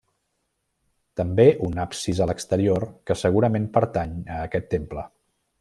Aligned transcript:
També 1.21 1.45
un 1.67 1.77
absis 1.83 2.23
a 2.25 2.29
l'exterior, 2.31 2.89
que 3.11 3.19
segurament 3.25 3.71
pertany 3.79 4.19
a 4.39 4.43
aquest 4.51 4.71
temple. 4.77 5.07